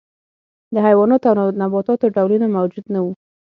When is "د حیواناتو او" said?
0.73-1.49